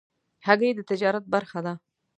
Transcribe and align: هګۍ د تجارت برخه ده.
هګۍ 0.45 0.71
د 0.75 0.79
تجارت 0.89 1.23
برخه 1.33 1.59
ده. 1.65 1.73